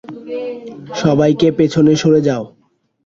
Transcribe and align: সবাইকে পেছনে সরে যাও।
সবাইকে 0.95 1.47
পেছনে 1.57 1.93
সরে 1.95 2.21
যাও। 2.27 2.43